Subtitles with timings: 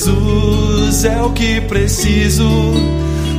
[0.00, 2.48] Jesus é o que preciso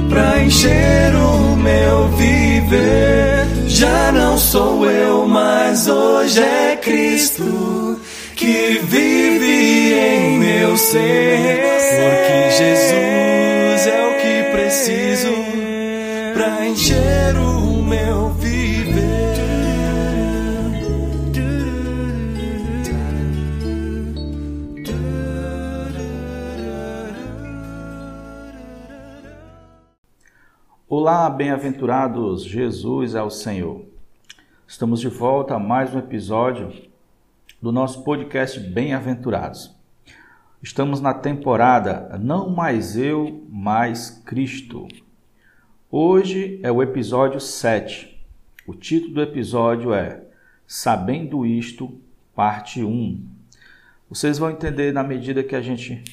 [0.07, 3.47] pra encher o meu viver.
[3.67, 7.99] Já não sou eu, mas hoje é Cristo
[8.35, 11.63] que vive em meu ser.
[11.97, 15.33] Porque Jesus é o que preciso
[16.35, 18.35] pra encher o meu
[30.93, 33.85] Olá, bem-aventurados, Jesus é o Senhor.
[34.67, 36.69] Estamos de volta a mais um episódio
[37.61, 39.73] do nosso podcast Bem-aventurados.
[40.61, 44.85] Estamos na temporada Não Mais Eu, Mais Cristo.
[45.89, 48.21] Hoje é o episódio 7.
[48.67, 50.21] O título do episódio é
[50.67, 51.97] Sabendo Isto,
[52.35, 53.25] Parte 1.
[54.09, 56.03] Vocês vão entender na medida que a gente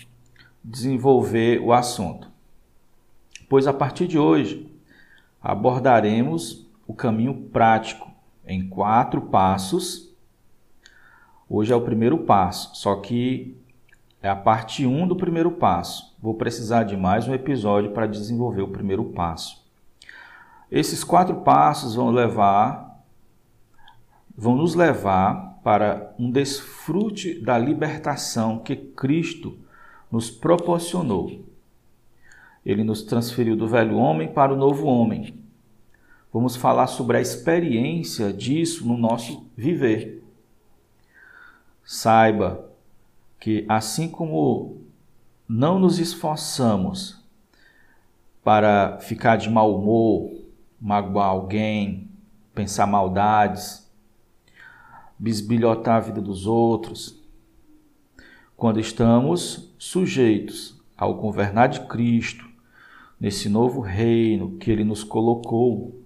[0.63, 2.38] desenvolver o assunto.
[3.49, 4.71] Pois a partir de hoje
[5.43, 8.11] abordaremos o caminho prático
[8.47, 10.15] em quatro passos.
[11.49, 13.57] Hoje é o primeiro passo, só que
[14.23, 16.15] é a parte 1 um do primeiro passo.
[16.21, 19.65] Vou precisar de mais um episódio para desenvolver o primeiro passo.
[20.71, 22.87] Esses quatro passos vão levar
[24.37, 29.59] vão nos levar para um desfrute da libertação que Cristo
[30.13, 31.48] nos proporcionou
[32.69, 35.35] ele nos transferiu do velho homem para o novo homem.
[36.31, 40.23] Vamos falar sobre a experiência disso no nosso viver.
[41.83, 42.69] Saiba
[43.41, 44.83] que, assim como
[45.49, 47.19] não nos esforçamos
[48.45, 50.31] para ficar de mau humor,
[50.79, 52.11] magoar alguém,
[52.55, 53.91] pensar maldades,
[55.19, 57.19] bisbilhotar a vida dos outros,
[58.59, 62.48] quando estamos sujeitos ao governar de Cristo,
[63.21, 66.01] nesse novo reino que ele nos colocou,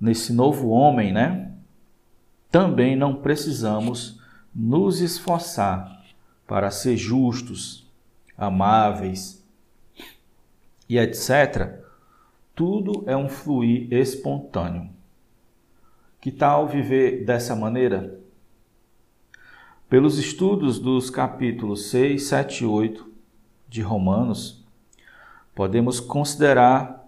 [0.00, 1.52] nesse novo homem, né?
[2.50, 4.20] Também não precisamos
[4.54, 6.04] nos esforçar
[6.46, 7.86] para ser justos,
[8.36, 9.44] amáveis
[10.88, 11.80] e etc.
[12.54, 14.88] Tudo é um fluir espontâneo.
[16.20, 18.18] Que tal viver dessa maneira?
[19.88, 23.12] Pelos estudos dos capítulos 6, 7 e 8
[23.68, 24.57] de Romanos,
[25.58, 27.04] podemos considerar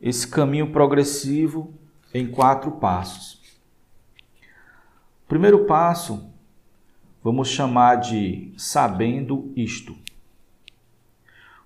[0.00, 1.74] esse caminho progressivo
[2.14, 3.34] em quatro passos.
[5.22, 6.30] O primeiro passo,
[7.22, 9.94] vamos chamar de sabendo isto.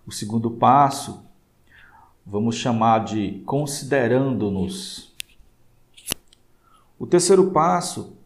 [0.05, 1.25] O segundo passo,
[2.27, 5.15] vamos chamar de considerando-nos.
[6.99, 8.17] O terceiro passo,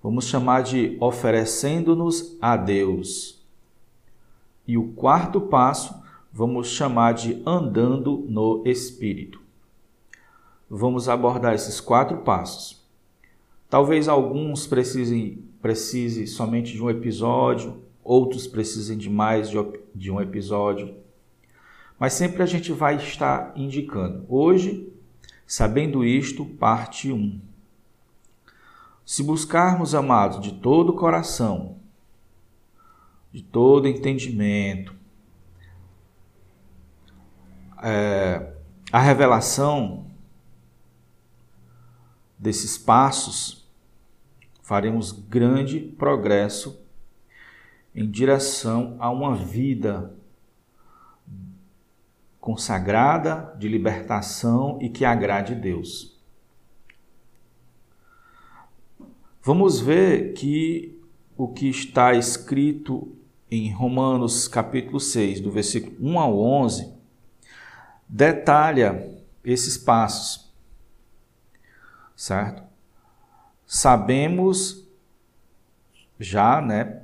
[0.00, 3.44] vamos chamar de oferecendo-nos a Deus.
[4.64, 6.05] E o quarto passo,
[6.36, 9.40] vamos chamar de andando no Espírito.
[10.68, 12.84] Vamos abordar esses quatro passos.
[13.70, 19.56] Talvez alguns precisem precise somente de um episódio, outros precisem de mais de,
[19.94, 20.94] de um episódio.
[21.98, 24.26] Mas sempre a gente vai estar indicando.
[24.28, 24.92] Hoje,
[25.46, 27.40] sabendo isto, parte 1.
[29.06, 31.76] Se buscarmos, amados, de todo o coração,
[33.32, 34.95] de todo entendimento,
[37.82, 38.54] é,
[38.92, 40.06] a revelação
[42.38, 43.66] desses passos,
[44.62, 46.84] faremos grande progresso
[47.94, 50.14] em direção a uma vida
[52.40, 56.16] consagrada de libertação e que agrade Deus.
[59.42, 61.00] Vamos ver que
[61.36, 63.16] o que está escrito
[63.50, 66.95] em Romanos capítulo 6, do versículo 1 ao 11,
[68.08, 70.52] detalha esses passos,
[72.14, 72.62] certo?
[73.66, 74.86] Sabemos
[76.18, 77.02] já, né,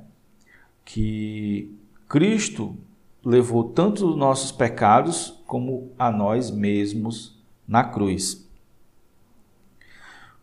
[0.85, 1.73] que
[2.07, 2.77] Cristo
[3.23, 8.47] levou tanto os nossos pecados como a nós mesmos na cruz.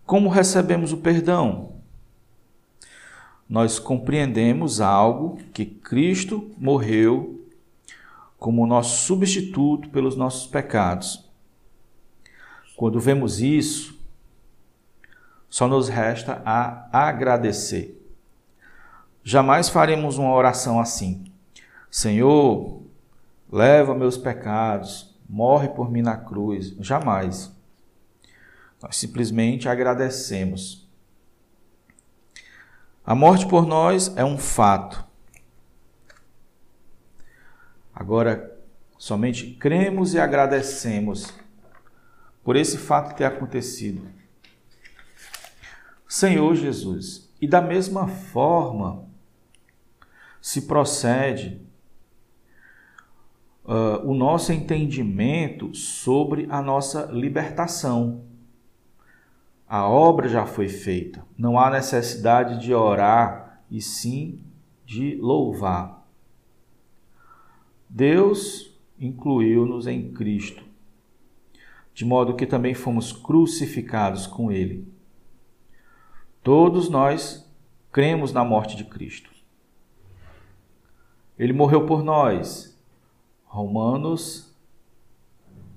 [0.06, 1.74] Como recebemos o perdão?
[3.48, 7.39] Nós compreendemos algo que Cristo morreu
[8.40, 11.30] como nosso substituto pelos nossos pecados.
[12.74, 14.00] Quando vemos isso,
[15.50, 18.02] só nos resta a agradecer.
[19.22, 21.30] Jamais faremos uma oração assim:
[21.90, 22.80] Senhor,
[23.52, 26.74] leva meus pecados, morre por mim na cruz.
[26.80, 27.54] Jamais.
[28.82, 30.88] Nós simplesmente agradecemos.
[33.04, 35.09] A morte por nós é um fato.
[38.00, 38.58] Agora,
[38.96, 41.34] somente cremos e agradecemos
[42.42, 44.00] por esse fato ter acontecido.
[46.08, 49.04] Senhor Jesus, e da mesma forma
[50.40, 51.60] se procede
[53.66, 58.24] uh, o nosso entendimento sobre a nossa libertação.
[59.68, 64.42] A obra já foi feita, não há necessidade de orar e sim
[64.86, 65.99] de louvar.
[67.92, 70.62] Deus incluiu-nos em Cristo,
[71.92, 74.86] de modo que também fomos crucificados com Ele.
[76.40, 77.52] Todos nós
[77.90, 79.28] cremos na morte de Cristo.
[81.36, 82.80] Ele morreu por nós.
[83.44, 84.54] Romanos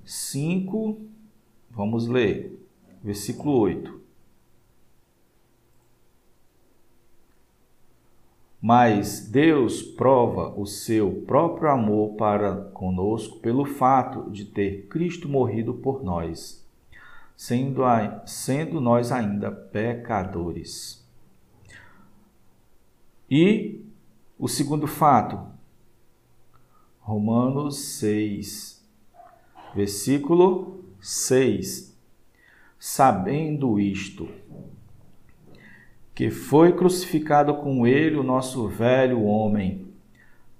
[0.04, 0.96] 5,
[1.68, 2.64] vamos ler,
[3.02, 4.03] versículo 8.
[8.66, 15.74] Mas Deus prova o seu próprio amor para conosco pelo fato de ter Cristo morrido
[15.74, 16.66] por nós,
[17.36, 17.82] sendo,
[18.24, 21.06] sendo nós ainda pecadores.
[23.30, 23.84] E
[24.38, 25.38] o segundo fato,
[27.00, 28.82] Romanos 6,
[29.74, 31.94] versículo 6.
[32.78, 34.26] Sabendo isto,
[36.14, 39.92] que foi crucificado com ele o nosso velho homem,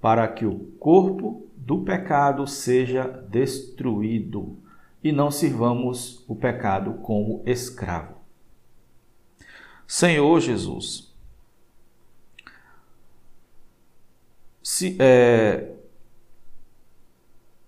[0.01, 4.57] para que o corpo do pecado seja destruído
[5.01, 8.15] e não sirvamos o pecado como escravo.
[9.87, 11.13] Senhor Jesus,
[14.61, 15.71] se, é,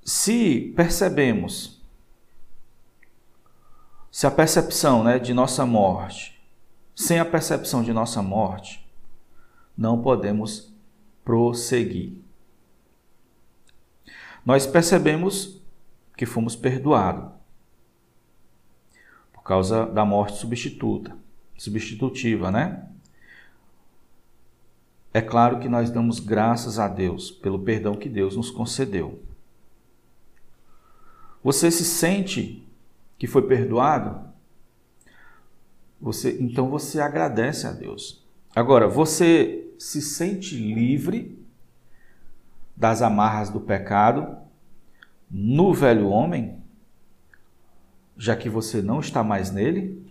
[0.03, 1.81] se percebemos,
[4.11, 6.36] se a percepção né, de nossa morte
[6.97, 8.83] sem a percepção de nossa morte,
[9.77, 10.73] não podemos
[11.23, 12.17] prosseguir.
[14.43, 15.61] Nós percebemos
[16.17, 17.31] que fomos perdoados
[19.31, 21.15] por causa da morte substituta,
[21.55, 22.89] substitutiva, né?
[25.13, 29.21] É claro que nós damos graças a Deus pelo perdão que Deus nos concedeu.
[31.43, 32.67] Você se sente
[33.19, 34.26] que foi perdoado?
[35.99, 38.25] Você, então você agradece a Deus.
[38.55, 41.37] Agora, você se sente livre
[42.75, 44.37] das amarras do pecado
[45.29, 46.61] no velho homem,
[48.15, 50.05] já que você não está mais nele?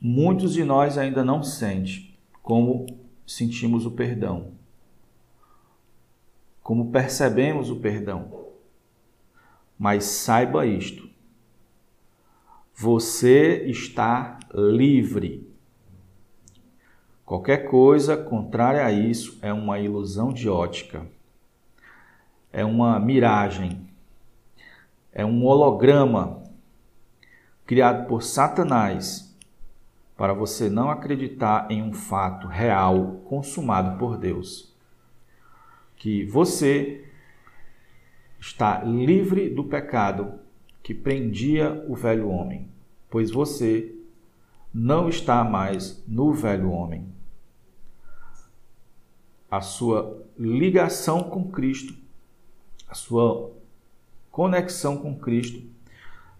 [0.00, 2.86] Muitos de nós ainda não sentem como
[3.26, 4.52] sentimos o perdão,
[6.62, 8.46] como percebemos o perdão.
[9.76, 11.07] Mas saiba isto:
[12.80, 15.52] você está livre.
[17.24, 21.04] Qualquer coisa contrária a isso é uma ilusão de ótica,
[22.52, 23.84] é uma miragem,
[25.12, 26.44] é um holograma
[27.66, 29.36] criado por Satanás
[30.16, 34.72] para você não acreditar em um fato real consumado por Deus.
[35.96, 37.04] Que você
[38.38, 40.46] está livre do pecado
[40.82, 42.68] que prendia o velho homem,
[43.10, 43.94] pois você
[44.72, 47.06] não está mais no velho homem.
[49.50, 51.94] A sua ligação com Cristo,
[52.88, 53.50] a sua
[54.30, 55.62] conexão com Cristo,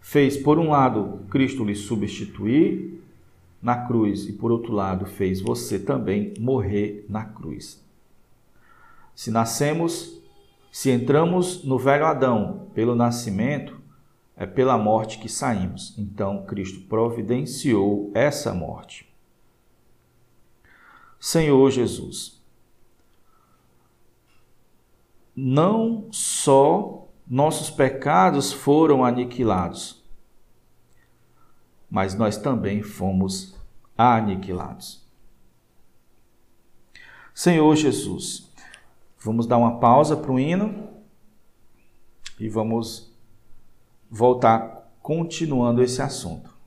[0.00, 3.02] fez, por um lado, Cristo lhe substituir
[3.60, 7.82] na cruz, e por outro lado, fez você também morrer na cruz.
[9.14, 10.20] Se nascemos,
[10.70, 13.77] se entramos no velho Adão pelo nascimento,
[14.38, 15.98] é pela morte que saímos.
[15.98, 19.12] Então, Cristo providenciou essa morte.
[21.18, 22.40] Senhor Jesus,
[25.34, 30.04] não só nossos pecados foram aniquilados,
[31.90, 33.56] mas nós também fomos
[33.96, 35.04] aniquilados.
[37.34, 38.52] Senhor Jesus,
[39.18, 40.88] vamos dar uma pausa para o hino
[42.38, 43.07] e vamos
[44.10, 46.57] voltar continuando esse assunto.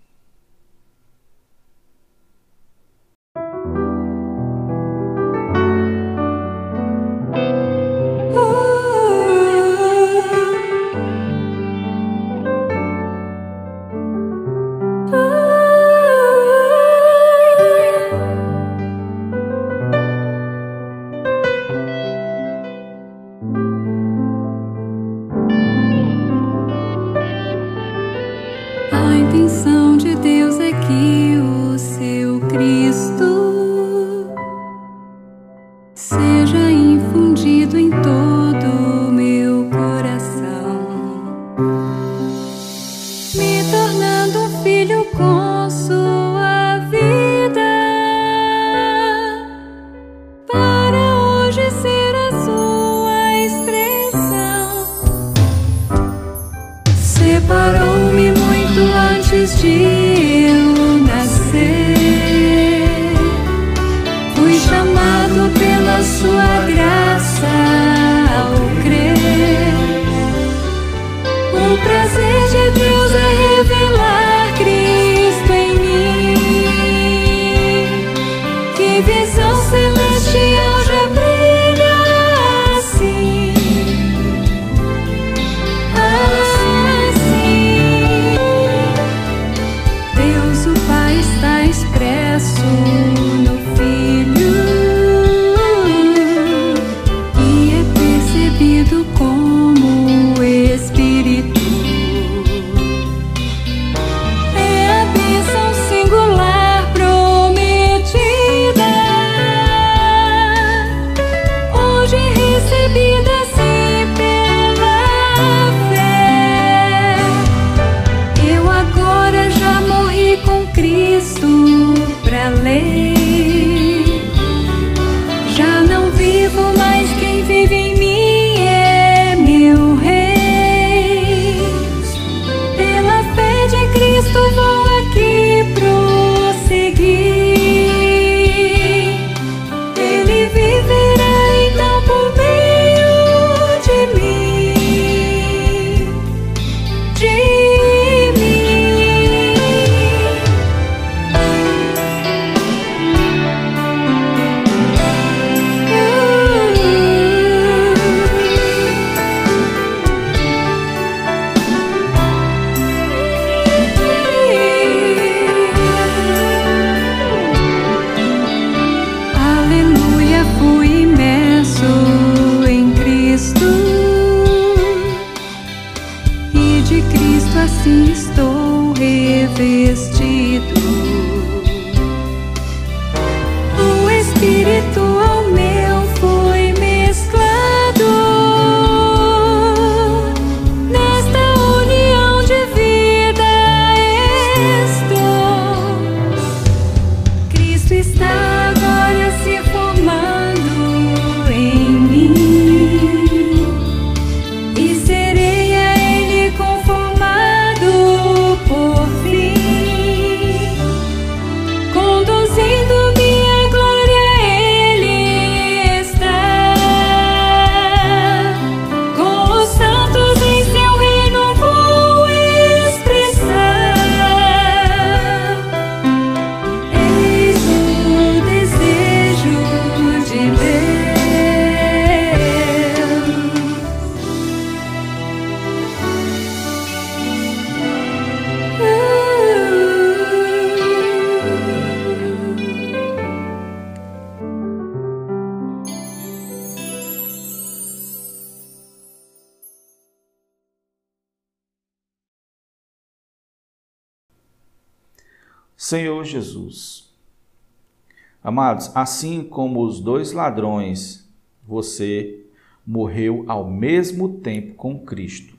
[258.52, 261.26] Amados, assim como os dois ladrões,
[261.66, 262.46] você
[262.86, 265.58] morreu ao mesmo tempo com Cristo.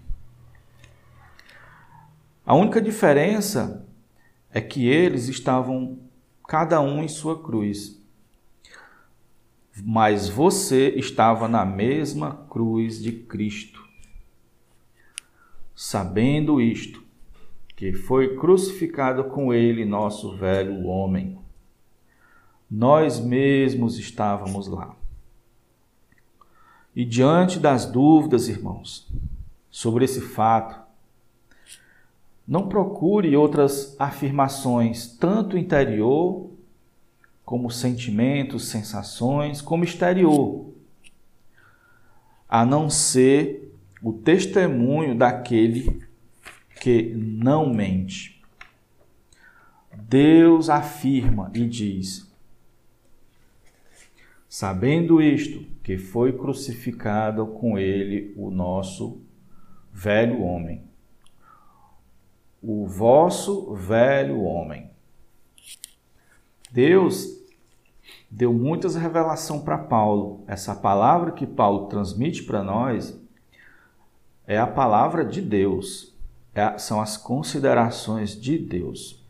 [2.45, 3.89] A única diferença
[4.53, 6.01] é que eles estavam
[6.47, 7.99] cada um em sua cruz.
[9.83, 13.83] Mas você estava na mesma cruz de Cristo.
[15.75, 17.03] Sabendo isto,
[17.75, 21.41] que foi crucificado com ele nosso velho homem.
[22.75, 24.97] Nós mesmos estávamos lá.
[26.97, 29.12] E diante das dúvidas, irmãos,
[29.71, 30.81] sobre esse fato,
[32.49, 36.49] não procure outras afirmações, tanto interior,
[37.45, 40.73] como sentimentos, sensações, como exterior,
[42.49, 43.71] a não ser
[44.02, 46.02] o testemunho daquele
[46.81, 48.43] que não mente.
[49.95, 52.32] Deus afirma e diz:
[54.54, 59.23] Sabendo isto, que foi crucificado com ele o nosso
[59.90, 60.85] velho homem,
[62.62, 64.90] o vosso velho homem.
[66.71, 67.42] Deus
[68.30, 70.44] deu muitas revelações para Paulo.
[70.47, 73.18] Essa palavra que Paulo transmite para nós
[74.47, 76.14] é a palavra de Deus,
[76.54, 79.25] é, são as considerações de Deus.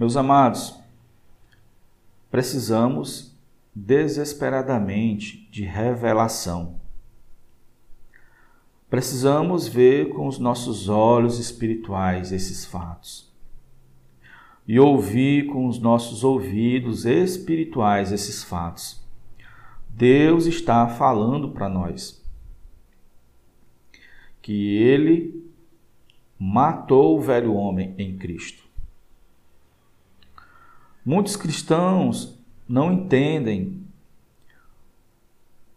[0.00, 0.80] Meus amados,
[2.30, 3.35] precisamos
[3.78, 6.80] desesperadamente de revelação.
[8.88, 13.30] Precisamos ver com os nossos olhos espirituais esses fatos
[14.66, 19.04] e ouvir com os nossos ouvidos espirituais esses fatos.
[19.90, 22.24] Deus está falando para nós
[24.40, 25.52] que ele
[26.38, 28.64] matou o velho homem em Cristo.
[31.04, 32.35] Muitos cristãos
[32.68, 33.84] não entendem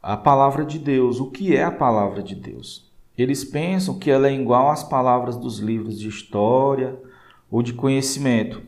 [0.01, 2.89] a palavra de Deus, o que é a palavra de Deus.
[3.17, 6.97] Eles pensam que ela é igual às palavras dos livros de história
[7.51, 8.63] ou de conhecimento.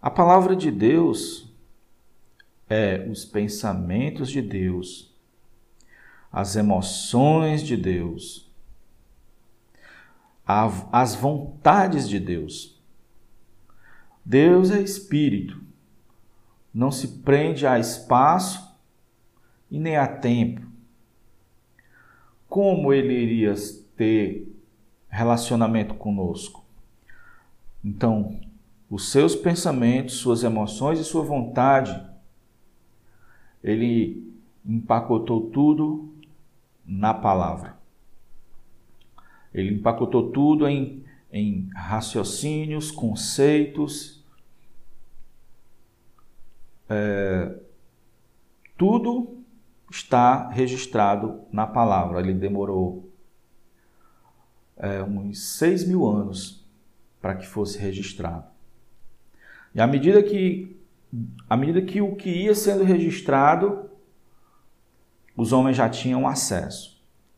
[0.00, 1.52] A palavra de Deus
[2.68, 5.14] é os pensamentos de Deus,
[6.32, 8.50] as emoções de Deus,
[10.46, 12.80] as vontades de Deus.
[14.24, 15.65] Deus é espírito,
[16.76, 18.76] não se prende a espaço
[19.70, 20.60] e nem a tempo.
[22.46, 23.54] Como ele iria
[23.96, 24.54] ter
[25.08, 26.62] relacionamento conosco?
[27.82, 28.38] Então,
[28.90, 31.98] os seus pensamentos, suas emoções e sua vontade,
[33.64, 34.30] ele
[34.62, 36.12] empacotou tudo
[36.84, 37.74] na palavra.
[39.54, 41.02] Ele empacotou tudo em,
[41.32, 44.15] em raciocínios, conceitos,
[46.88, 47.58] é,
[48.76, 49.38] tudo
[49.90, 52.20] está registrado na palavra.
[52.20, 53.10] Ele demorou
[54.76, 56.64] é, uns seis mil anos
[57.20, 58.44] para que fosse registrado.
[59.74, 60.76] E à medida que,
[61.48, 63.90] à medida que o que ia sendo registrado,
[65.36, 66.96] os homens já tinham acesso.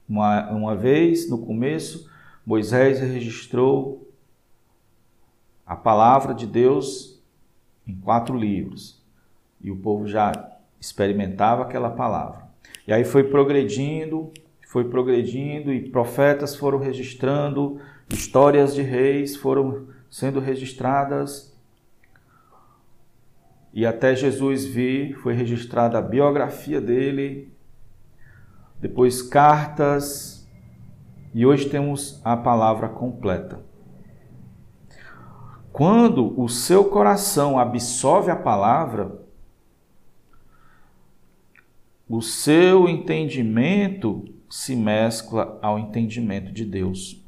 [0.09, 2.11] Uma, uma vez, no começo,
[2.47, 4.09] Moisés registrou
[5.67, 7.21] a palavra de Deus
[7.87, 8.98] em quatro livros.
[9.61, 10.33] E o povo já
[10.81, 12.47] experimentava aquela palavra.
[12.87, 14.33] E aí foi progredindo,
[14.67, 21.55] foi progredindo, e profetas foram registrando, Histórias de reis foram sendo registradas
[23.73, 27.53] e até Jesus vir foi registrada a biografia dele,
[28.81, 30.49] depois cartas
[31.35, 33.61] e hoje temos a palavra completa.
[35.71, 39.21] Quando o seu coração absorve a palavra,
[42.09, 47.23] o seu entendimento se mescla ao entendimento de Deus.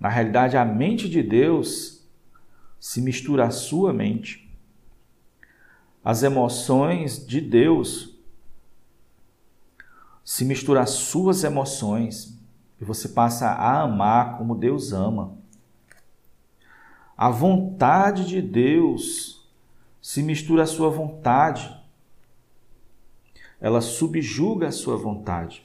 [0.00, 2.06] Na realidade, a mente de Deus
[2.80, 4.48] se mistura à sua mente.
[6.02, 8.16] As emoções de Deus
[10.24, 12.38] se misturam às suas emoções
[12.80, 15.36] e você passa a amar como Deus ama.
[17.16, 19.48] A vontade de Deus
[20.00, 21.77] se mistura à sua vontade.
[23.60, 25.62] Ela subjuga a sua vontade.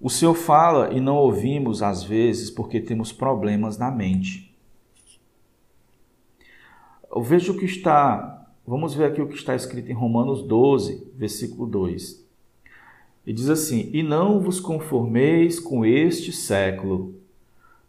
[0.00, 4.54] O Senhor fala e não ouvimos às vezes porque temos problemas na mente.
[7.10, 11.12] Eu vejo o que está, vamos ver aqui o que está escrito em Romanos 12,
[11.14, 12.26] versículo 2.
[13.26, 17.14] E diz assim: E não vos conformeis com este século,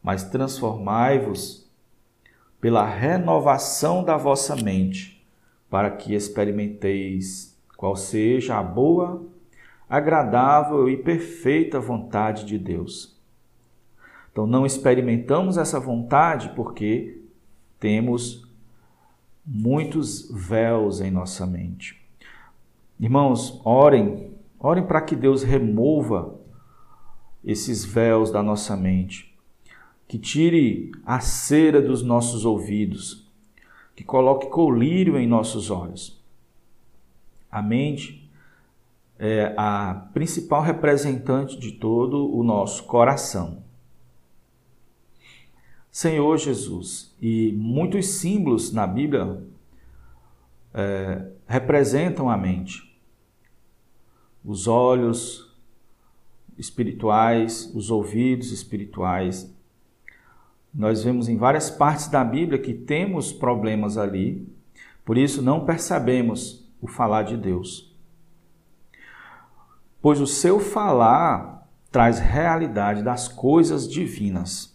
[0.02, 1.70] mas transformai-vos
[2.62, 5.17] pela renovação da vossa mente,
[5.70, 9.26] para que experimenteis qual seja a boa,
[9.90, 13.18] agradável e perfeita vontade de Deus.
[14.32, 17.22] Então, não experimentamos essa vontade porque
[17.80, 18.48] temos
[19.46, 22.00] muitos véus em nossa mente.
[23.00, 26.36] Irmãos, orem, orem para que Deus remova
[27.44, 29.34] esses véus da nossa mente,
[30.08, 33.27] que tire a cera dos nossos ouvidos,
[33.98, 36.22] que coloque colírio em nossos olhos.
[37.50, 38.30] A mente
[39.18, 43.64] é a principal representante de todo o nosso coração.
[45.90, 49.44] Senhor Jesus, e muitos símbolos na Bíblia
[50.76, 52.96] é, representam a mente.
[54.46, 55.58] Os olhos
[56.56, 59.52] espirituais, os ouvidos espirituais.
[60.74, 64.48] Nós vemos em várias partes da Bíblia que temos problemas ali,
[65.04, 67.88] por isso não percebemos o falar de Deus
[70.08, 74.74] pois o seu falar traz realidade das coisas divinas.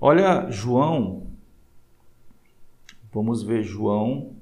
[0.00, 1.28] Olha João,
[3.12, 4.34] vamos ver João.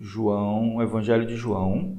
[0.00, 1.97] João, Evangelho de João,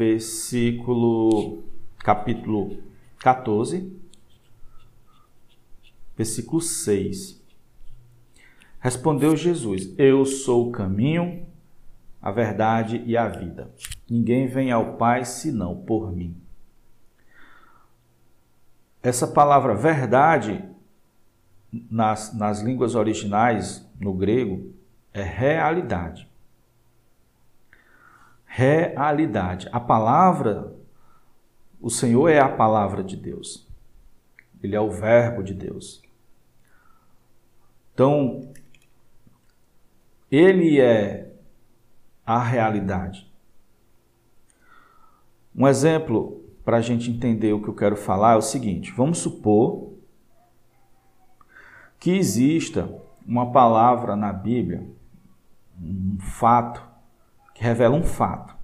[0.00, 1.62] versículo,
[1.98, 2.78] capítulo
[3.18, 4.00] 14,
[6.16, 7.38] versículo 6.
[8.78, 11.46] Respondeu Jesus: Eu sou o caminho,
[12.22, 13.70] a verdade e a vida.
[14.08, 16.34] Ninguém vem ao Pai senão por mim.
[19.02, 20.64] Essa palavra verdade,
[21.70, 24.72] nas, nas línguas originais, no grego,
[25.12, 26.29] é realidade.
[28.52, 29.68] Realidade.
[29.70, 30.74] A palavra,
[31.80, 33.64] o Senhor é a palavra de Deus.
[34.60, 36.02] Ele é o Verbo de Deus.
[37.94, 38.52] Então,
[40.28, 41.32] ele é
[42.26, 43.32] a realidade.
[45.54, 49.18] Um exemplo para a gente entender o que eu quero falar é o seguinte: vamos
[49.18, 49.92] supor
[52.00, 52.92] que exista
[53.24, 54.84] uma palavra na Bíblia,
[55.80, 56.89] um fato,
[57.60, 58.56] revela um fato.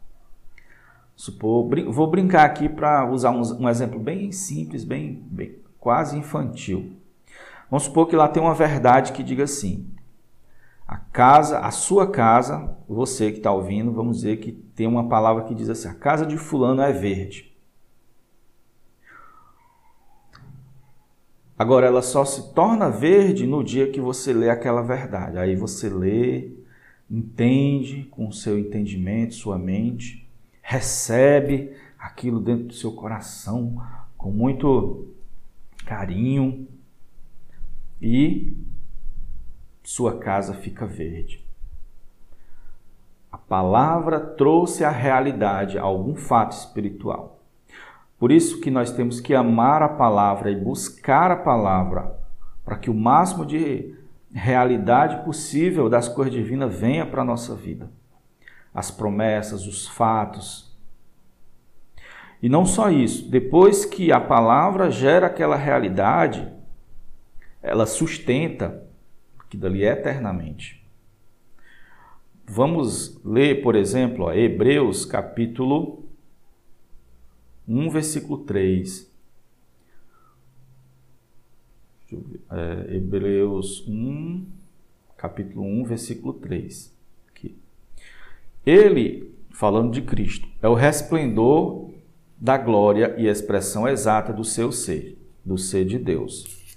[1.14, 6.96] Supor, vou brincar aqui para usar um, um, exemplo bem simples, bem, bem quase infantil.
[7.70, 9.90] Vamos supor que lá tem uma verdade que diga assim:
[10.87, 15.44] a casa, a sua casa, você que está ouvindo, vamos dizer que tem uma palavra
[15.44, 17.54] que diz assim: a casa de Fulano é verde.
[21.59, 25.38] Agora, ela só se torna verde no dia que você lê aquela verdade.
[25.38, 26.50] Aí você lê,
[27.11, 30.29] entende com seu entendimento, sua mente,
[30.62, 33.81] recebe aquilo dentro do seu coração
[34.16, 35.14] com muito
[35.85, 36.66] carinho
[38.03, 38.57] e
[39.83, 41.45] sua casa fica verde.
[43.31, 47.40] A palavra trouxe à realidade algum fato espiritual.
[48.19, 52.19] Por isso que nós temos que amar a palavra e buscar a palavra
[52.64, 53.95] para que o máximo de
[54.37, 57.90] realidade possível das coisas divinas venha para a nossa vida.
[58.75, 60.77] As promessas, os fatos.
[62.42, 66.53] E não só isso, depois que a palavra gera aquela realidade,
[67.62, 68.87] ela sustenta
[69.49, 70.85] que dali é eternamente.
[72.49, 76.05] vamos ler, por exemplo, ó, Hebreus capítulo
[77.66, 79.06] 1, versículo 3.
[82.50, 84.44] É, Hebreus 1,
[85.16, 86.94] capítulo 1, versículo 3.
[87.29, 87.57] Aqui.
[88.64, 91.90] Ele, falando de Cristo, é o resplendor
[92.38, 96.76] da glória e expressão exata do seu ser, do ser de Deus.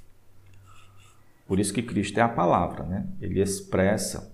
[1.48, 3.08] Por isso que Cristo é a palavra, né?
[3.20, 4.32] Ele expressa,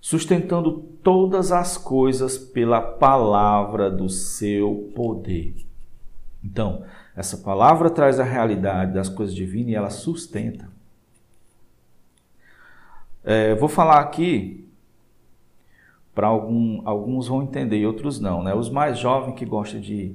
[0.00, 5.54] sustentando todas as coisas pela palavra do seu poder.
[6.44, 6.84] Então,
[7.16, 10.68] essa palavra traz a realidade das coisas divinas e ela sustenta.
[13.24, 14.68] É, vou falar aqui
[16.14, 18.54] para algum, alguns vão entender e outros não, né?
[18.54, 20.14] Os mais jovens que gostam de,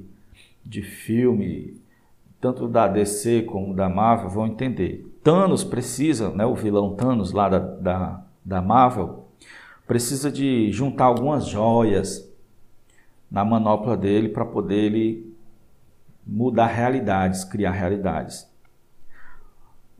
[0.64, 1.76] de filme,
[2.40, 5.04] tanto da DC como da Marvel, vão entender.
[5.22, 9.28] Thanos precisa, né, o vilão Thanos lá da, da, da Marvel,
[9.86, 12.28] precisa de juntar algumas joias
[13.30, 15.31] na manopla dele para poder ele
[16.26, 18.50] mudar realidades, criar realidades.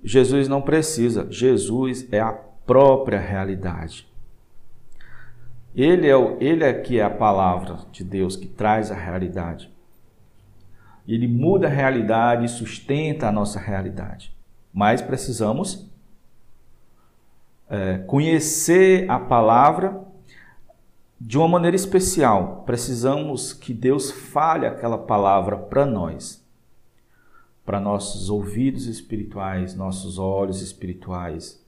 [0.03, 4.07] Jesus não precisa, Jesus é a própria realidade.
[5.75, 9.71] Ele é, o, ele é que é a palavra de Deus que traz a realidade.
[11.07, 14.35] Ele muda a realidade e sustenta a nossa realidade.
[14.73, 15.91] Mas precisamos
[17.69, 20.01] é, conhecer a palavra
[21.25, 22.65] de uma maneira especial.
[22.67, 26.45] Precisamos que Deus fale aquela palavra para nós,
[27.65, 31.65] para nossos ouvidos espirituais, nossos olhos espirituais.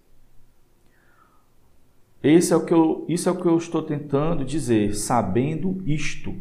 [2.20, 6.34] Esse é o que eu, isso é o que eu estou tentando dizer, sabendo isto.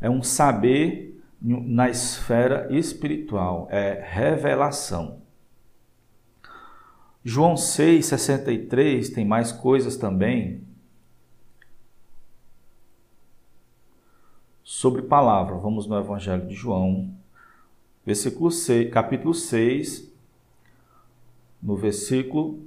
[0.00, 5.20] É um saber na esfera espiritual, é revelação.
[7.22, 10.71] João 6,63 tem mais coisas também
[14.72, 15.56] sobre palavra.
[15.56, 17.14] Vamos no Evangelho de João,
[18.06, 20.10] versículo 6, capítulo 6,
[21.62, 22.58] no versículo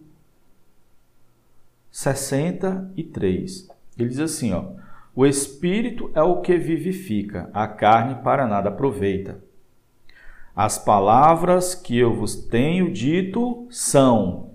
[1.89, 3.67] 63.
[3.97, 4.73] Ele diz assim, ó:
[5.15, 9.43] O espírito é o que vivifica, a carne para nada aproveita.
[10.55, 14.51] As palavras que eu vos tenho dito são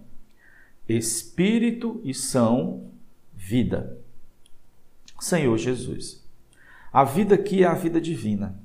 [0.89, 2.93] espírito e são
[3.35, 3.99] vida.
[5.19, 6.20] Senhor Jesus.
[6.93, 8.59] A vida aqui é a vida divina.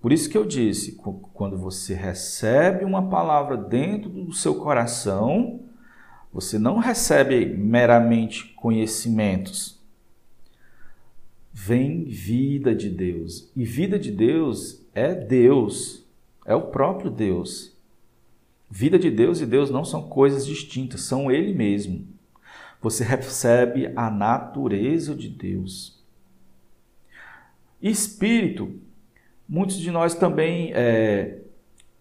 [0.00, 0.92] Por isso que eu disse,
[1.32, 5.60] quando você recebe uma palavra dentro do seu coração,
[6.32, 9.80] você não recebe meramente conhecimentos.
[11.52, 13.50] Vem vida de Deus.
[13.56, 16.04] E vida de Deus é Deus,
[16.44, 17.74] é o próprio Deus.
[18.70, 22.06] Vida de Deus e Deus não são coisas distintas, são Ele mesmo.
[22.82, 25.95] Você recebe a natureza de Deus.
[27.82, 28.70] Espírito,
[29.48, 31.38] muitos de nós também é,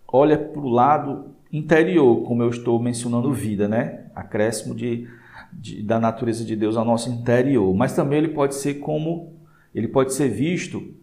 [0.08, 4.06] olha para o lado interior, como eu estou mencionando vida, né?
[4.16, 5.08] Acréscimo de,
[5.54, 7.74] de, da natureza de Deus ao nosso interior.
[7.76, 9.34] Mas também ele pode ser como
[9.74, 10.94] ele pode ser visto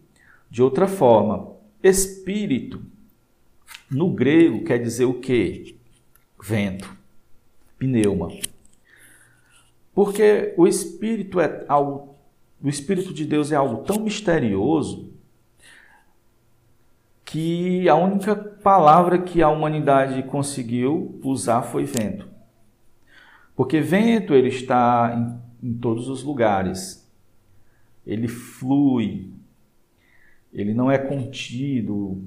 [0.49, 1.53] de outra forma.
[1.81, 2.81] Espírito,
[3.89, 5.75] no grego, quer dizer o quê?
[6.41, 6.91] Vento,
[7.77, 8.29] pneuma.
[9.93, 12.12] Porque o espírito é algo
[12.63, 15.11] o Espírito de Deus é algo tão misterioso
[17.25, 22.29] que a única palavra que a humanidade conseguiu usar foi vento.
[23.53, 25.13] Porque vento ele está
[25.61, 27.11] em, em todos os lugares.
[28.05, 29.33] Ele flui.
[30.53, 32.23] Ele não é contido,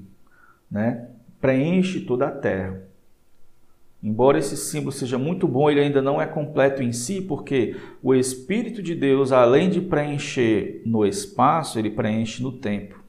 [0.71, 1.09] né?
[1.41, 2.86] Preenche toda a terra.
[4.07, 8.15] Embora esse símbolo seja muito bom, ele ainda não é completo em si, porque o
[8.15, 13.03] Espírito de Deus, além de preencher no espaço, ele preenche no tempo.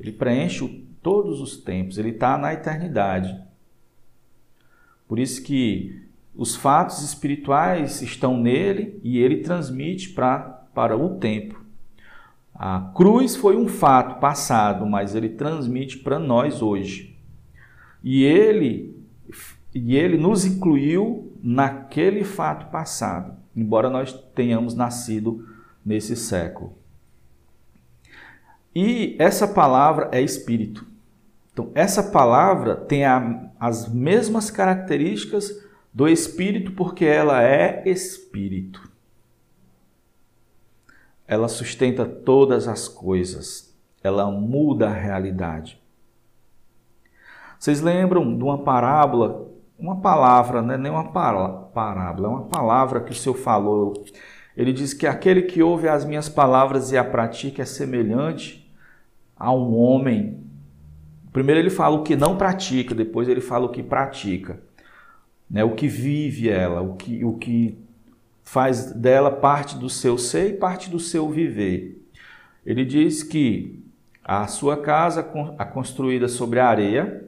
[0.00, 3.38] Ele preenche todos os tempos, ele está na eternidade.
[5.06, 6.00] Por isso que
[6.34, 10.38] os fatos espirituais estão nele e ele transmite pra,
[10.74, 11.62] para o tempo.
[12.54, 17.14] A cruz foi um fato passado, mas ele transmite para nós hoje.
[18.02, 18.95] E ele
[19.78, 25.46] e ele nos incluiu naquele fato passado, embora nós tenhamos nascido
[25.84, 26.72] nesse século.
[28.74, 30.86] E essa palavra é espírito.
[31.52, 35.62] Então, essa palavra tem a, as mesmas características
[35.92, 38.90] do espírito, porque ela é espírito.
[41.28, 45.78] Ela sustenta todas as coisas, ela muda a realidade.
[47.58, 53.00] Vocês lembram de uma parábola uma palavra, não é nem uma parábola, é uma palavra
[53.00, 54.04] que o Senhor falou.
[54.56, 58.72] Ele diz que aquele que ouve as minhas palavras e a pratica é semelhante
[59.36, 60.40] a um homem.
[61.30, 64.58] Primeiro ele fala o que não pratica, depois ele fala o que pratica.
[65.50, 65.62] Né?
[65.62, 67.78] O que vive ela, o que, o que
[68.42, 72.02] faz dela parte do seu ser e parte do seu viver.
[72.64, 73.84] Ele diz que
[74.24, 75.20] a sua casa
[75.58, 77.25] a construída sobre a areia,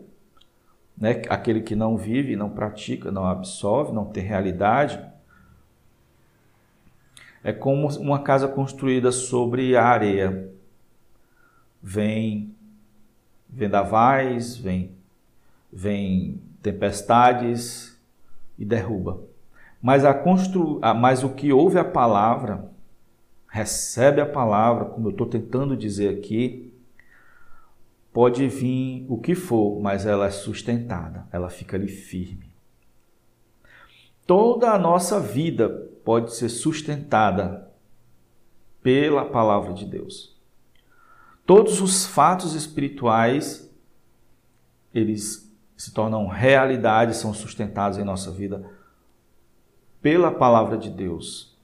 [1.00, 5.00] né, aquele que não vive, não pratica, não absorve, não tem realidade,
[7.42, 10.50] é como uma casa construída sobre a areia.
[11.80, 12.54] Vem
[13.48, 14.90] vendavais, vem,
[15.72, 17.96] vem tempestades
[18.58, 19.20] e derruba.
[19.80, 20.80] Mas, a constru...
[21.00, 22.68] Mas o que ouve a palavra,
[23.48, 26.67] recebe a palavra, como eu estou tentando dizer aqui,
[28.18, 32.52] Pode vir o que for, mas ela é sustentada, ela fica ali firme.
[34.26, 35.68] Toda a nossa vida
[36.04, 37.70] pode ser sustentada
[38.82, 40.36] pela palavra de Deus.
[41.46, 43.72] Todos os fatos espirituais,
[44.92, 48.68] eles se tornam realidade, são sustentados em nossa vida
[50.02, 51.56] pela palavra de Deus.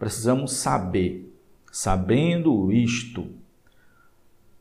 [0.00, 1.32] Precisamos saber,
[1.70, 3.43] sabendo isto,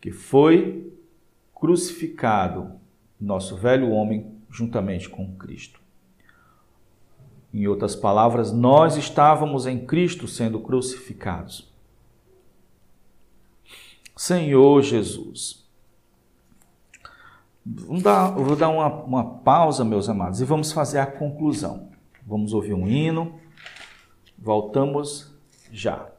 [0.03, 0.93] que foi
[1.55, 2.73] crucificado
[3.17, 5.79] nosso velho homem juntamente com Cristo.
[7.53, 11.71] Em outras palavras, nós estávamos em Cristo sendo crucificados.
[14.13, 15.65] Senhor Jesus.
[17.65, 21.93] Dar, vou dar uma, uma pausa, meus amados, e vamos fazer a conclusão.
[22.27, 23.39] Vamos ouvir um hino.
[24.37, 25.33] Voltamos
[25.71, 26.11] já.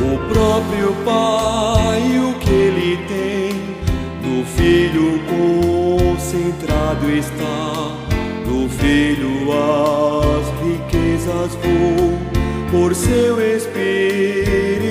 [0.00, 3.52] O próprio Pai, o que ele tem,
[4.28, 5.20] no Filho
[6.18, 7.94] concentrado está,
[8.46, 12.18] no Filho as riquezas vão
[12.72, 14.81] por seu Espírito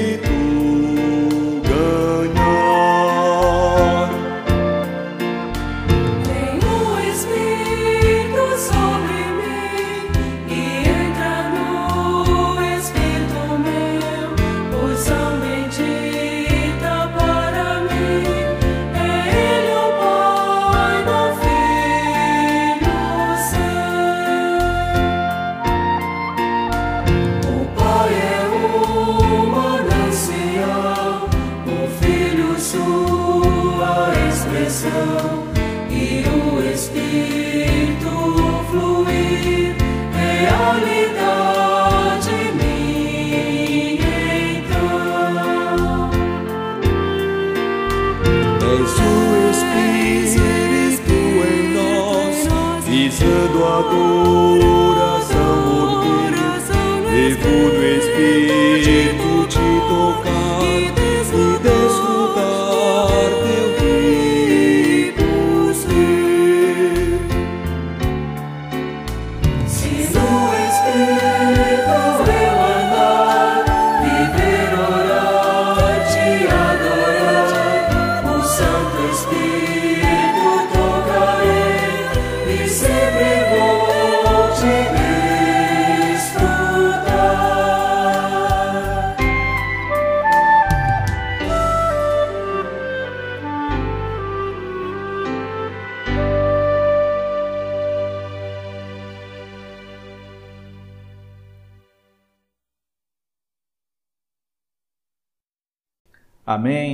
[70.81, 72.20] Spirit.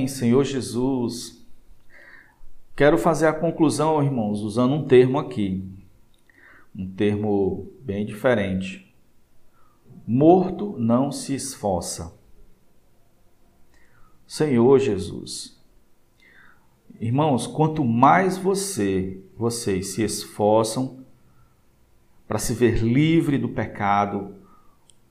[0.08, 1.46] Senhor Jesus.
[2.74, 5.64] Quero fazer a conclusão, irmãos, usando um termo aqui,
[6.74, 8.94] um termo bem diferente.
[10.06, 12.16] Morto não se esforça.
[14.26, 15.58] Senhor Jesus.
[17.00, 21.04] Irmãos, quanto mais você, vocês se esforçam
[22.26, 24.34] para se ver livre do pecado,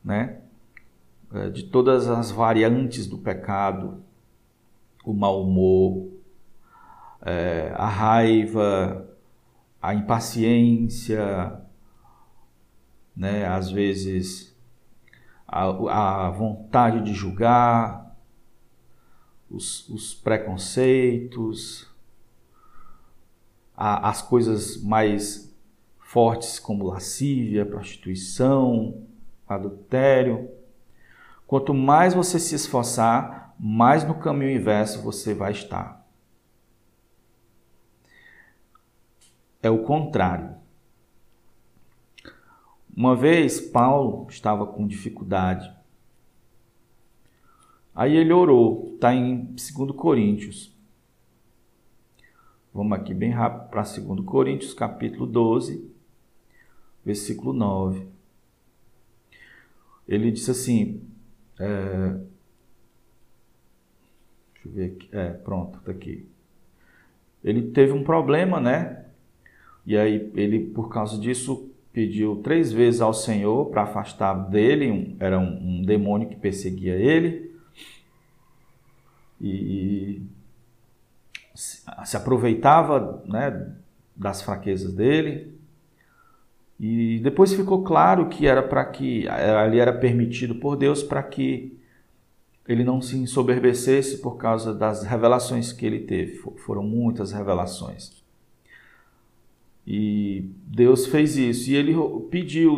[0.04, 0.42] né?
[1.34, 4.04] É, de todas as variantes do pecado,
[5.08, 6.12] o mau humor,
[7.22, 9.08] é, a raiva,
[9.82, 11.62] a impaciência,
[13.16, 13.46] né?
[13.46, 14.54] às vezes
[15.48, 18.18] a, a vontade de julgar,
[19.50, 21.88] os, os preconceitos,
[23.78, 25.56] a, as coisas mais
[26.00, 29.04] fortes como lascívia, prostituição,
[29.48, 30.57] adultério.
[31.48, 36.06] Quanto mais você se esforçar, mais no caminho inverso você vai estar.
[39.64, 40.56] É o contrário.
[42.96, 45.74] Uma vez Paulo estava com dificuldade.
[47.96, 50.76] Aí ele orou, está em 2 Coríntios.
[52.74, 55.90] Vamos aqui bem rápido para 2 Coríntios, capítulo 12,
[57.04, 58.08] versículo 9.
[60.08, 61.07] Ele disse assim:
[61.60, 62.16] é,
[64.54, 65.10] deixa eu ver aqui.
[65.12, 66.28] É, pronto, tá aqui.
[67.44, 69.06] Ele teve um problema, né?
[69.86, 74.92] E aí ele, por causa disso, pediu três vezes ao Senhor para afastar dele.
[74.92, 77.56] Um, era um, um, demônio que perseguia ele.
[79.40, 80.22] E,
[81.56, 83.74] se, se aproveitava né,
[84.16, 85.57] das fraquezas dele.
[86.80, 91.76] E depois ficou claro que era para que ali era permitido por Deus para que
[92.68, 96.38] ele não se ensoberbecesse por causa das revelações que ele teve.
[96.58, 98.12] Foram muitas revelações.
[99.88, 101.72] E Deus fez isso.
[101.72, 101.96] E ele
[102.30, 102.76] pediu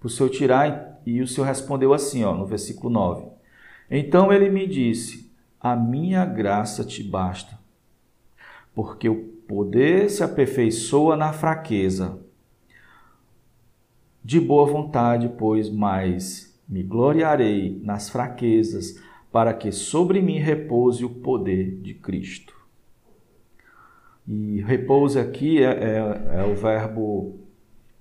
[0.00, 3.26] para o Senhor tirar, e o Senhor respondeu assim, ó, no versículo 9.
[3.88, 5.30] Então ele me disse:
[5.60, 7.56] A minha graça te basta,
[8.74, 9.14] porque o
[9.46, 12.18] poder se aperfeiçoa na fraqueza.
[14.24, 18.98] De boa vontade, pois, mais me gloriarei nas fraquezas,
[19.30, 22.54] para que sobre mim repouse o poder de Cristo.
[24.28, 27.40] E repouso aqui é, é, é o verbo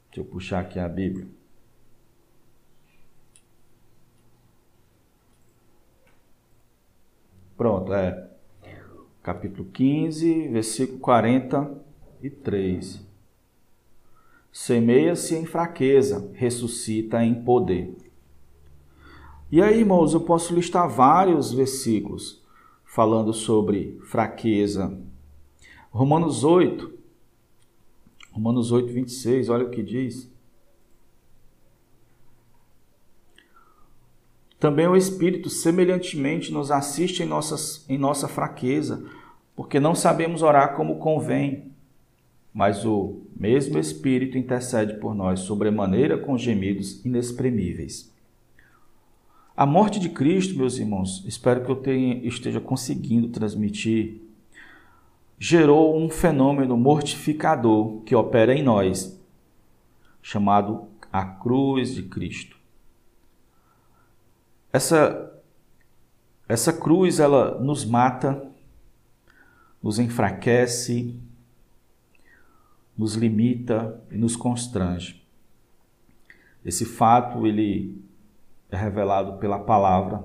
[0.08, 1.28] Deixa eu puxar aqui a Bíblia.
[7.56, 8.28] Pronto, é.
[9.24, 13.07] Capítulo 15, versículo 43.
[14.60, 17.96] Semeia-se em fraqueza, ressuscita em poder.
[19.52, 22.44] E aí, irmãos, eu posso listar vários versículos
[22.84, 25.00] falando sobre fraqueza.
[25.92, 26.92] Romanos 8,
[28.32, 30.28] Romanos 8, 26, olha o que diz.
[34.60, 39.08] Também o Espírito, semelhantemente, nos assiste em, nossas, em nossa fraqueza,
[39.56, 41.77] porque não sabemos orar como convém
[42.58, 48.12] mas o mesmo Espírito intercede por nós sobremaneira com gemidos inexprimíveis.
[49.56, 54.24] A morte de Cristo, meus irmãos, espero que eu tenha, esteja conseguindo transmitir,
[55.38, 59.22] gerou um fenômeno mortificador que opera em nós,
[60.20, 62.58] chamado a cruz de Cristo.
[64.74, 65.32] Essa,
[66.50, 68.50] essa cruz, ela nos mata,
[69.80, 71.22] nos enfraquece,
[72.98, 75.24] nos limita e nos constrange.
[76.66, 78.02] Esse fato ele
[78.70, 80.24] é revelado pela palavra,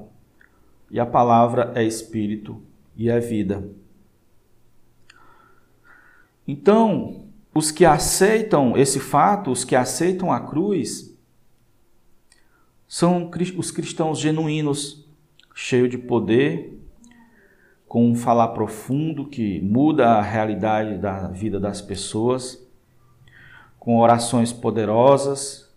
[0.90, 2.60] e a palavra é espírito
[2.96, 3.68] e é vida.
[6.46, 11.16] Então, os que aceitam esse fato, os que aceitam a cruz,
[12.88, 15.06] são os cristãos genuínos,
[15.54, 16.78] cheios de poder,
[17.86, 22.61] com um falar profundo que muda a realidade da vida das pessoas
[23.82, 25.68] com orações poderosas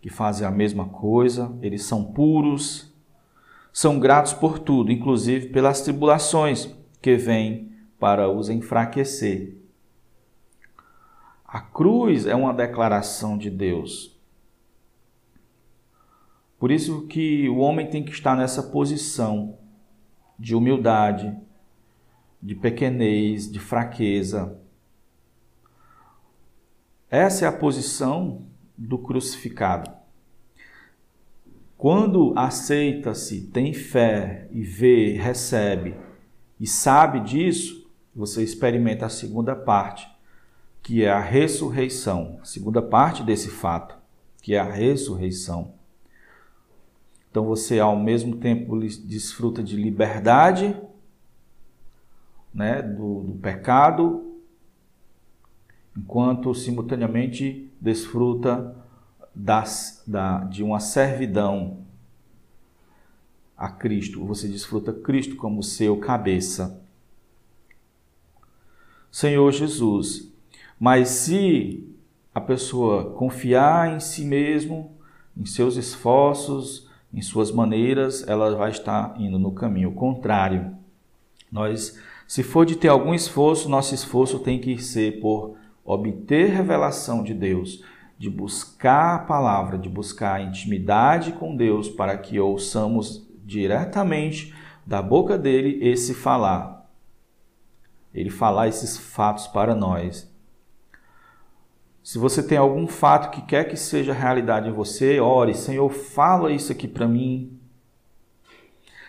[0.00, 2.94] que fazem a mesma coisa, eles são puros,
[3.72, 9.56] são gratos por tudo, inclusive pelas tribulações, que vem para os enfraquecer.
[11.44, 14.16] A cruz é uma declaração de Deus.
[16.60, 19.58] Por isso que o homem tem que estar nessa posição
[20.38, 21.36] de humildade,
[22.40, 24.61] de pequenez, de fraqueza.
[27.12, 29.90] Essa é a posição do crucificado.
[31.76, 35.94] Quando aceita-se, tem fé e vê, recebe
[36.58, 37.86] e sabe disso,
[38.16, 40.08] você experimenta a segunda parte,
[40.82, 42.38] que é a ressurreição.
[42.40, 43.94] A segunda parte desse fato,
[44.40, 45.74] que é a ressurreição.
[47.30, 50.74] Então você ao mesmo tempo desfruta de liberdade,
[52.54, 54.31] né, do, do pecado,
[55.96, 58.76] enquanto simultaneamente desfruta
[59.34, 61.78] das, da, de uma servidão
[63.56, 64.24] a Cristo.
[64.24, 66.82] Você desfruta Cristo como seu cabeça.
[69.10, 70.32] Senhor Jesus,
[70.80, 71.86] mas se
[72.34, 74.96] a pessoa confiar em si mesmo,
[75.36, 80.74] em seus esforços, em suas maneiras, ela vai estar indo no caminho contrário.
[81.50, 87.22] Nós, se for de ter algum esforço, nosso esforço tem que ser por obter revelação
[87.22, 87.84] de Deus,
[88.18, 94.54] de buscar a palavra, de buscar a intimidade com Deus para que ouçamos diretamente
[94.86, 96.88] da boca dele esse falar.
[98.14, 100.30] Ele falar esses fatos para nós.
[102.02, 106.52] Se você tem algum fato que quer que seja realidade em você, ore, Senhor, fala
[106.52, 107.58] isso aqui para mim.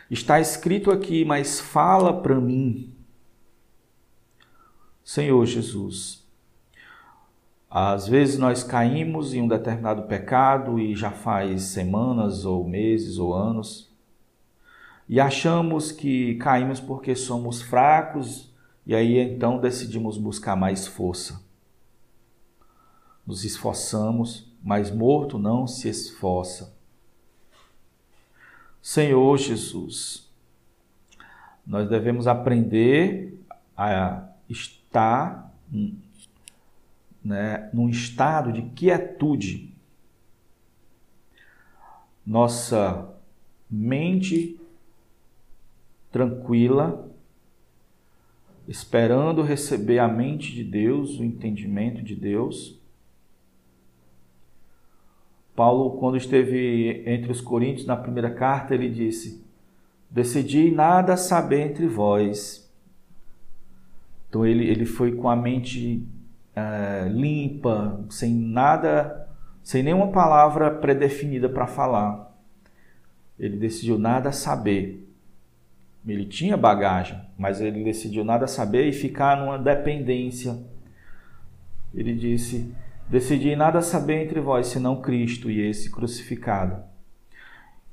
[0.09, 2.95] Está escrito aqui, mas fala para mim.
[5.03, 6.22] Senhor Jesus,
[7.76, 13.34] às vezes nós caímos em um determinado pecado e já faz semanas ou meses ou
[13.34, 13.91] anos
[15.09, 18.53] e achamos que caímos porque somos fracos
[18.86, 21.41] e aí então decidimos buscar mais força
[23.26, 26.76] nos esforçamos, mas morto não se esforça.
[28.82, 30.30] Senhor Jesus,
[31.65, 33.39] nós devemos aprender
[33.78, 35.51] a estar
[37.24, 39.74] né, num estado de quietude.
[42.26, 43.13] Nossa
[43.69, 44.59] mente
[46.11, 47.09] tranquila,
[48.67, 52.82] esperando receber a mente de Deus, o entendimento de Deus
[55.55, 59.43] Paulo, quando esteve entre os coríntios na primeira carta, ele disse:
[60.09, 62.71] Decidi nada saber entre vós.
[64.30, 66.03] Então ele, ele foi com a mente
[66.55, 69.27] é, limpa, sem nada,
[69.63, 72.31] sem nenhuma palavra predefinida para falar.
[73.39, 75.07] Ele decidiu nada saber.
[76.05, 80.57] Ele tinha bagagem, mas ele decidiu nada saber e ficar numa dependência.
[81.93, 82.73] Ele disse:
[83.09, 86.83] Decidi nada saber entre vós senão Cristo e esse crucificado.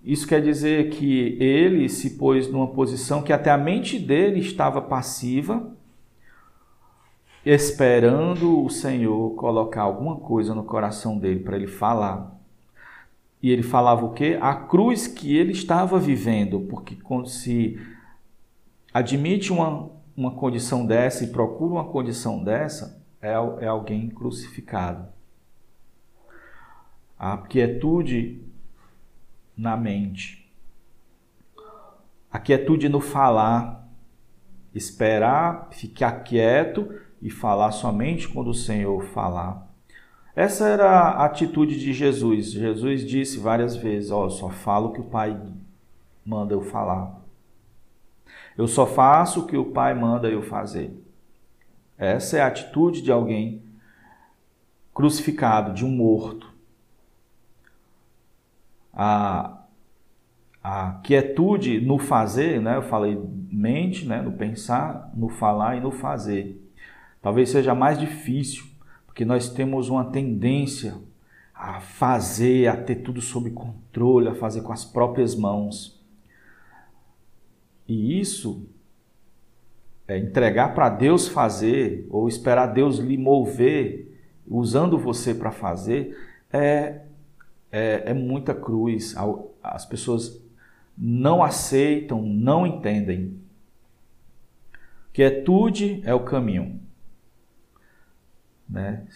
[0.03, 4.81] Isso quer dizer que ele se pôs numa posição que até a mente dele estava
[4.81, 5.77] passiva,
[7.45, 12.39] esperando o Senhor colocar alguma coisa no coração dele para ele falar.
[13.43, 14.39] E ele falava o quê?
[14.41, 17.81] A cruz que ele estava vivendo, porque quando se
[18.93, 23.31] admite uma, uma condição dessa e procura uma condição dessa, é,
[23.61, 25.09] é alguém crucificado.
[27.19, 28.43] A quietude
[29.57, 30.51] na mente.
[32.31, 33.81] A quietude no falar.
[34.75, 36.89] Esperar, ficar quieto
[37.21, 39.69] e falar somente quando o Senhor falar.
[40.35, 42.53] Essa era a atitude de Jesus.
[42.53, 45.39] Jesus disse várias vezes: Ó, oh, só falo o que o Pai
[46.25, 47.21] manda eu falar.
[48.57, 50.95] Eu só faço o que o Pai manda eu fazer.
[51.97, 53.63] Essa é a atitude de alguém
[54.95, 56.51] crucificado, de um morto.
[58.93, 59.63] A,
[60.63, 62.77] a quietude no fazer, né?
[62.77, 63.19] eu falei
[63.51, 64.21] mente, né?
[64.21, 66.60] no pensar, no falar e no fazer.
[67.23, 68.65] Talvez seja mais difícil,
[69.07, 70.95] porque nós temos uma tendência
[71.55, 76.01] a fazer, a ter tudo sob controle, a fazer com as próprias mãos.
[77.87, 78.67] E isso
[80.09, 84.19] é, entregar para Deus fazer ou esperar Deus lhe mover
[84.49, 86.19] usando você para fazer
[86.53, 87.03] é,
[87.71, 89.15] é, é muita cruz.
[89.63, 90.43] As pessoas
[90.97, 93.39] não aceitam, não entendem.
[95.13, 96.80] Quietude é o caminho.
[98.71, 99.07] Né?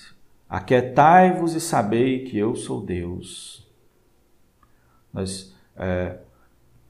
[0.49, 3.67] Aquietai-vos e sabei que eu sou Deus.
[5.13, 6.19] Mas, é,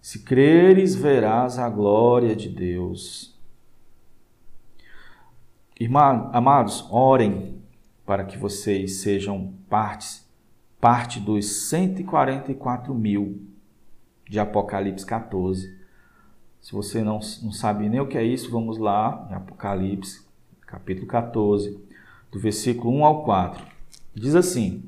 [0.00, 3.34] se creres, verás a glória de Deus.
[5.78, 7.62] Irmã, amados, orem
[8.06, 10.28] para que vocês sejam partes,
[10.80, 13.42] parte dos 144 mil
[14.28, 15.74] de Apocalipse 14.
[16.60, 20.24] Se você não, não sabe nem o que é isso, vamos lá em Apocalipse,
[20.66, 21.78] capítulo 14,
[22.34, 23.64] do versículo 1 ao 4.
[24.12, 24.82] Diz assim: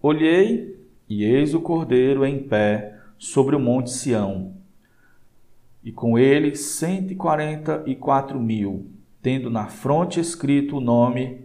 [0.00, 4.54] Olhei e eis o cordeiro em pé sobre o monte Sião,
[5.84, 8.86] e com ele cento e quarenta e quatro mil,
[9.20, 11.42] tendo na fronte escrito o nome,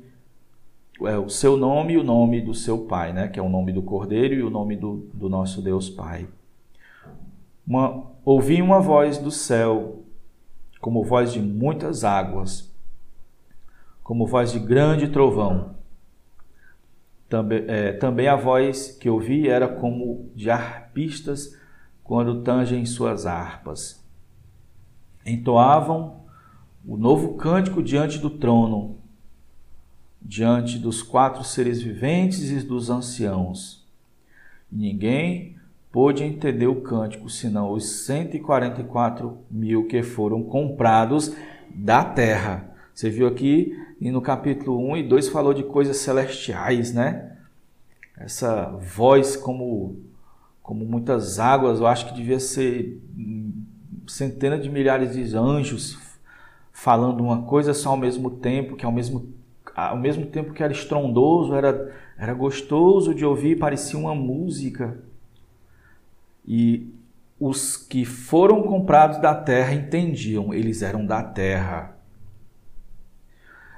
[1.01, 3.27] é, o seu nome e o nome do seu pai, né?
[3.27, 6.27] que é o nome do cordeiro e o nome do, do nosso Deus Pai.
[7.67, 10.03] Uma, ouvi uma voz do céu,
[10.79, 12.72] como voz de muitas águas,
[14.03, 15.73] como voz de grande trovão
[17.33, 21.57] também, é, também a voz que ouvi era como de harpistas
[22.03, 24.07] quando tangem suas harpas.
[25.25, 26.21] Entoavam
[26.85, 28.99] o novo cântico diante do trono,
[30.21, 33.83] diante dos quatro seres viventes e dos anciãos.
[34.71, 35.55] Ninguém
[35.91, 41.35] pôde entender o cântico, senão os 144 mil que foram comprados
[41.73, 42.72] da terra.
[42.93, 47.37] Você viu aqui e no capítulo 1 e 2 falou de coisas celestiais, né?
[48.15, 49.97] Essa voz como,
[50.61, 53.01] como muitas águas, eu acho que devia ser
[54.07, 55.97] centenas de milhares de anjos
[56.71, 59.33] falando uma coisa só ao mesmo tempo, que ao mesmo,
[59.75, 64.97] ao mesmo tempo que era estrondoso, era, era gostoso de ouvir, parecia uma música.
[66.45, 66.93] E
[67.39, 71.92] os que foram comprados da terra entendiam, eles eram da terra.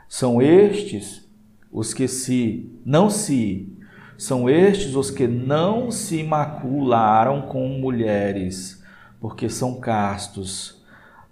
[0.08, 1.28] São estes
[1.72, 3.76] os que se não se
[4.18, 8.82] são estes os que não se macularam com mulheres,
[9.20, 10.82] porque são castos.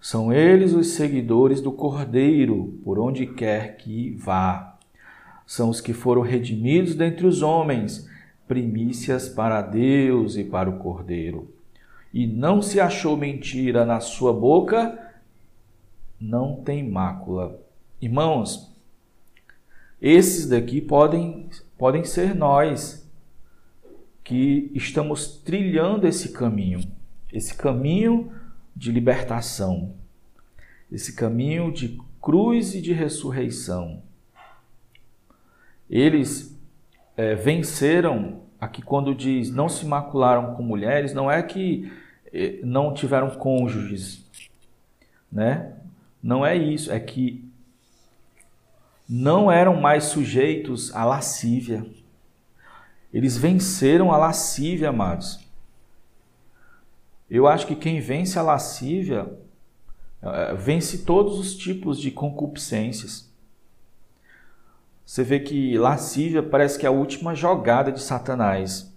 [0.02, 4.78] São eles os seguidores do Cordeiro, por onde quer que vá.
[5.48, 8.10] São os que foram redimidos dentre os homens,
[8.46, 11.50] primícias para Deus e para o Cordeiro.
[12.14, 15.00] E não se achou mentira na sua boca,
[16.20, 17.63] não tem mácula.
[18.04, 18.70] Irmãos,
[20.02, 23.10] esses daqui podem, podem ser nós
[24.22, 26.82] que estamos trilhando esse caminho,
[27.32, 28.30] esse caminho
[28.76, 29.94] de libertação,
[30.92, 34.04] esse caminho de cruz e de ressurreição.
[35.90, 36.60] Eles
[37.16, 41.90] é, venceram, aqui quando diz não se macularam com mulheres, não é que
[42.34, 44.30] é, não tiveram cônjuges,
[45.32, 45.78] né?
[46.22, 47.43] Não é isso, é que
[49.16, 51.86] não eram mais sujeitos à lascívia.
[53.14, 55.40] Eles venceram a lascívia, amados.
[57.30, 59.32] Eu acho que quem vence a lascívia
[60.20, 63.32] eh, vence todos os tipos de concupiscências.
[65.06, 68.92] Você vê que lascívia parece que é a última jogada de Satanás.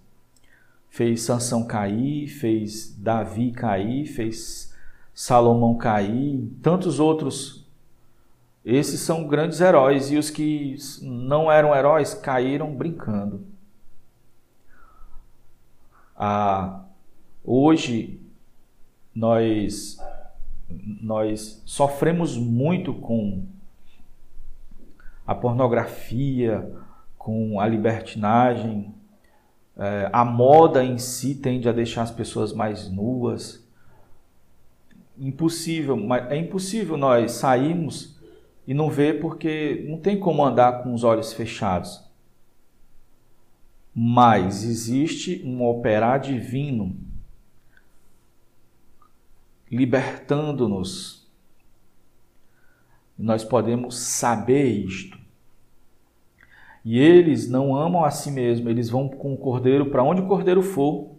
[0.89, 4.73] Fez Sansão cair, fez Davi cair, fez
[5.13, 7.66] Salomão cair, tantos outros
[8.75, 13.47] esses são grandes heróis e os que não eram heróis caíram brincando.
[16.13, 16.81] Ah,
[17.45, 18.19] hoje
[19.15, 19.97] nós
[21.01, 23.45] nós sofremos muito com
[25.25, 26.69] a pornografia,
[27.17, 28.93] com a libertinagem.
[29.77, 33.65] É, a moda em si tende a deixar as pessoas mais nuas.
[35.17, 35.97] Impossível,
[36.29, 38.16] é impossível nós sairmos
[38.67, 42.03] e não vê porque não tem como andar com os olhos fechados.
[43.95, 46.95] Mas existe um operar divino
[49.71, 51.25] libertando-nos.
[53.17, 55.17] Nós podemos saber isto.
[56.83, 60.27] E eles não amam a si mesmos, eles vão com o cordeiro para onde o
[60.27, 61.15] cordeiro for.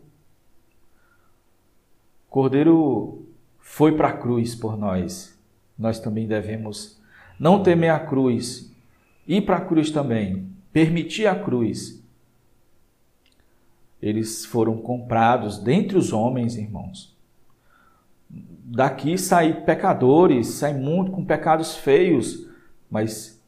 [2.27, 3.27] O cordeiro
[3.59, 5.39] foi para a cruz por nós.
[5.79, 6.98] Nós também devemos
[7.39, 8.75] não temer a cruz,
[9.27, 12.03] ir para a cruz também, permitir a cruz.
[14.01, 17.17] Eles foram comprados dentre os homens, irmãos.
[18.31, 22.47] Daqui saem pecadores, saem muito com pecados feios,
[22.91, 23.41] mas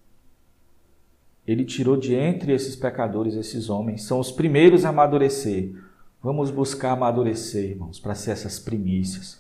[1.47, 5.74] ele tirou de entre esses pecadores esses homens, são os primeiros a amadurecer.
[6.22, 9.39] Vamos buscar amadurecer, irmãos, para ser essas primícias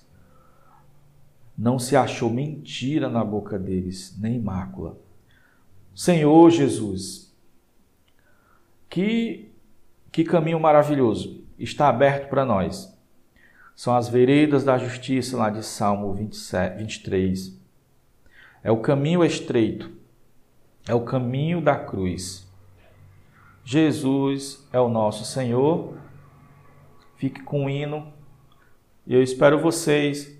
[1.60, 4.96] não se achou mentira na boca deles, nem mácula.
[5.94, 7.36] Senhor Jesus,
[8.88, 9.52] que,
[10.10, 12.98] que caminho maravilhoso está aberto para nós.
[13.76, 17.60] São as veredas da justiça lá de Salmo 27, 23.
[18.64, 19.90] É o caminho estreito.
[20.88, 22.50] é o caminho da cruz.
[23.62, 25.92] Jesus é o nosso Senhor.
[27.16, 28.10] Fique com o hino.
[29.06, 30.39] E eu espero vocês